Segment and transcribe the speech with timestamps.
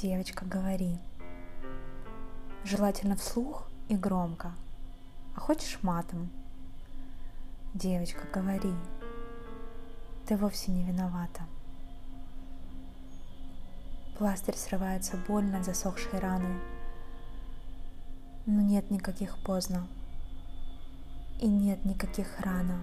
[0.00, 0.96] Девочка, говори.
[2.62, 4.52] Желательно вслух и громко.
[5.34, 6.30] А хочешь матом?
[7.74, 8.72] Девочка, говори.
[10.28, 11.42] Ты вовсе не виновата.
[14.16, 16.60] Пластырь срывается больно от засохшей раны.
[18.46, 19.88] Но нет никаких поздно.
[21.40, 22.78] И нет никаких рано.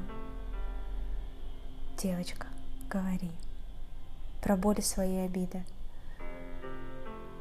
[1.97, 2.47] Девочка,
[2.89, 3.31] говори
[4.41, 5.63] про боли своей обиды.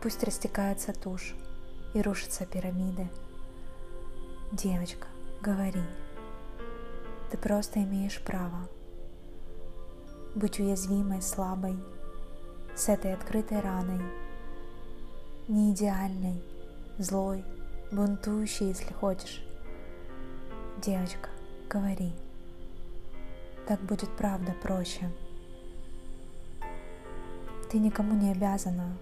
[0.05, 1.35] Пусть растекается тушь
[1.95, 3.09] и рушатся пирамиды.
[4.53, 5.07] Девочка,
[5.41, 5.81] говори.
[7.31, 8.69] Ты просто имеешь право
[10.35, 11.79] быть уязвимой, слабой,
[12.77, 14.03] с этой открытой раной,
[15.49, 16.43] не идеальной,
[16.99, 17.43] злой,
[17.91, 19.43] бунтующей, если хочешь.
[20.83, 21.31] Девочка,
[21.71, 22.13] говори.
[23.67, 25.11] Так будет правда проще.
[27.71, 28.99] Ты никому не обязана.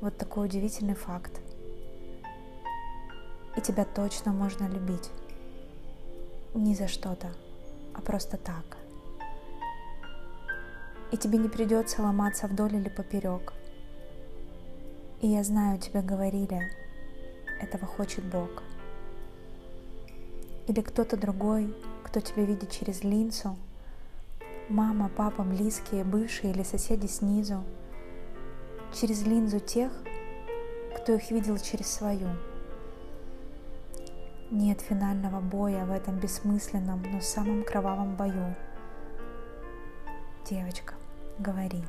[0.00, 1.40] Вот такой удивительный факт.
[3.56, 5.10] И тебя точно можно любить.
[6.54, 7.28] Не за что-то,
[7.94, 8.76] а просто так
[11.14, 13.52] и тебе не придется ломаться вдоль или поперек.
[15.20, 16.72] И я знаю, тебе говорили,
[17.60, 18.64] этого хочет Бог.
[20.66, 23.56] Или кто-то другой, кто тебя видит через линзу,
[24.68, 27.62] мама, папа, близкие, бывшие или соседи снизу,
[28.94, 29.92] через линзу тех,
[30.96, 32.28] кто их видел через свою.
[34.50, 38.54] Нет финального боя в этом бессмысленном, но самом кровавом бою.
[40.48, 40.94] Девочка,
[41.38, 41.82] говори.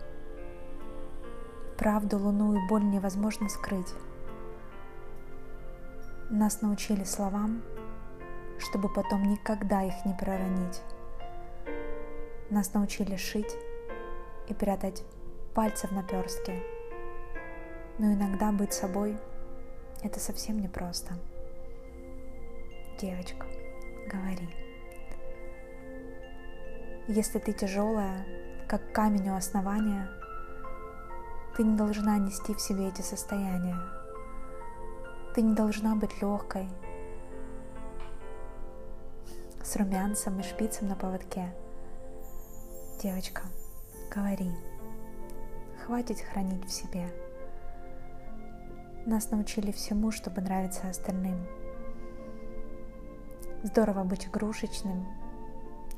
[1.78, 3.94] Правду, луну и боль невозможно скрыть.
[6.30, 7.62] Нас научили словам,
[8.58, 10.82] чтобы потом никогда их не проронить.
[12.50, 13.56] Нас научили шить
[14.48, 15.04] и прятать
[15.54, 16.75] пальцы в наперстке.
[17.98, 19.18] Но иногда быть собой—
[20.04, 21.14] это совсем непросто.
[23.00, 23.46] Девочка,
[24.12, 24.50] говори.
[27.08, 28.26] Если ты тяжелая,
[28.68, 30.10] как камень у основания,
[31.56, 33.80] ты не должна нести в себе эти состояния.
[35.34, 36.68] Ты не должна быть легкой,
[39.66, 41.54] с румянцем и шпицем на поводке.
[43.02, 43.42] Девочка,
[44.14, 44.52] говори.
[45.86, 47.10] Хватит хранить в себе.
[49.06, 51.38] Нас научили всему, чтобы нравиться остальным.
[53.62, 55.06] Здорово быть игрушечным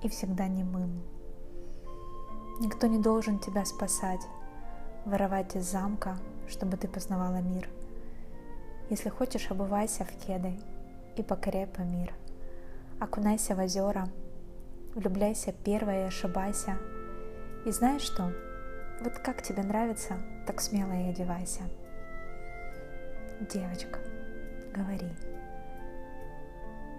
[0.04, 1.02] и всегда немым.
[2.60, 4.20] Никто не должен тебя спасать,
[5.06, 6.18] воровать из замка,
[6.50, 7.70] чтобы ты познавала мир.
[8.90, 10.60] Если хочешь, обувайся в кеды
[11.16, 12.14] и покоряй по мир.
[13.00, 14.10] Окунайся в озера,
[14.96, 16.78] влюбляйся первой и ошибайся.
[17.66, 18.34] И знаешь что?
[19.02, 21.64] Вот как тебе нравится, так смело и одевайся.
[23.40, 24.00] Девочка,
[24.74, 25.12] говори.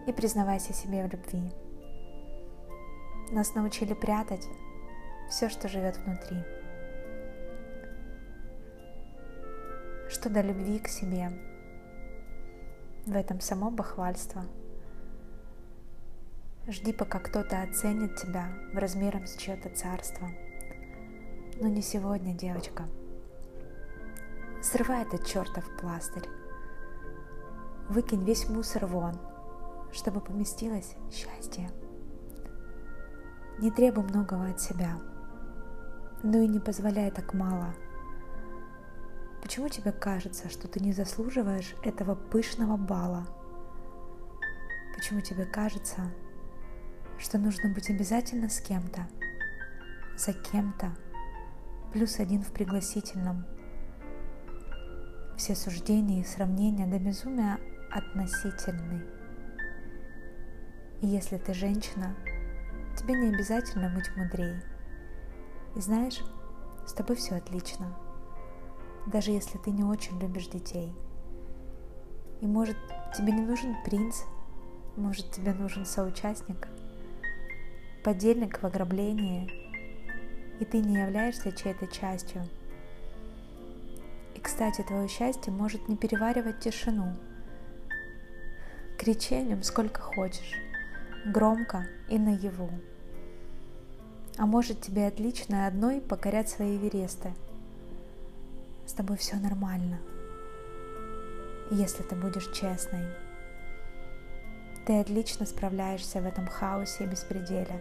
[0.06, 1.52] И признавайся себе в любви.
[3.32, 4.46] Нас научили прятать,
[5.28, 6.38] все, что живет внутри.
[10.08, 11.30] Что до любви к себе,
[13.04, 14.44] в этом само бахвальство.
[16.68, 20.28] Жди, пока кто-то оценит тебя в размером с чье-то царство.
[21.60, 22.84] Но не сегодня, девочка.
[24.62, 26.28] Срывай этот чертов пластырь.
[27.88, 29.14] Выкинь весь мусор вон,
[29.92, 31.70] чтобы поместилось счастье.
[33.58, 34.98] Не требуй многого от себя–
[36.22, 37.74] но и не позволяй так мало.
[39.42, 43.26] Почему тебе кажется, что ты не заслуживаешь этого пышного бала?
[44.94, 46.12] Почему тебе кажется,
[47.18, 49.06] что нужно быть обязательно с кем-то,
[50.16, 50.92] за кем-то,
[51.92, 53.46] плюс один в пригласительном?
[55.38, 57.60] Все суждения и сравнения до безумия
[57.92, 59.04] относительны.
[61.00, 62.16] И если ты женщина,
[62.98, 64.60] тебе не обязательно быть мудрее.
[65.76, 66.20] И знаешь,
[66.84, 67.96] с тобой все отлично,
[69.06, 70.92] даже если ты не очень любишь детей.
[72.40, 72.76] И может,
[73.16, 74.22] тебе не нужен принц,
[74.96, 76.66] может, тебе нужен соучастник,
[78.02, 79.48] подельник в ограблении,
[80.58, 82.44] и ты не являешься чьей-то частью.
[84.58, 87.14] Кстати, твое счастье может не переваривать тишину.
[89.30, 90.52] Нем сколько хочешь,
[91.24, 92.68] громко и наяву.
[94.36, 97.32] А может тебе отлично одной покорять свои Эвересты.
[98.84, 100.00] С тобой все нормально,
[101.70, 103.04] если ты будешь честной.
[104.86, 107.80] Ты отлично справляешься в этом хаосе и беспределе.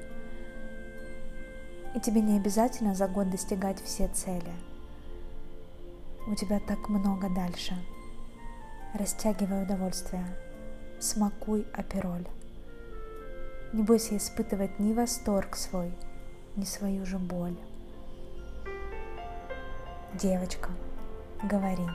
[1.95, 4.53] И тебе не обязательно за год достигать все цели.
[6.29, 7.73] У тебя так много дальше.
[8.93, 10.25] Растягивай удовольствие.
[10.99, 12.27] Смакуй апероль.
[13.71, 15.93] Не бойся испытывать ни восторг свой,
[16.57, 17.55] ни свою же боль.
[20.15, 20.69] Девочка,
[21.43, 21.87] говори.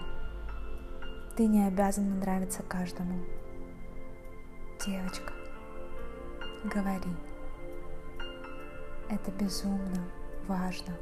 [1.36, 3.22] Ты не обязана нравиться каждому.
[4.86, 5.34] Девочка,
[6.64, 7.14] говори.
[9.10, 10.08] Это безумно
[10.48, 10.94] важно.